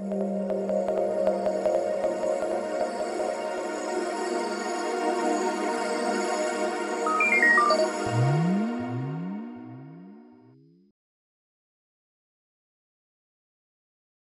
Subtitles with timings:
[0.00, 1.39] うん。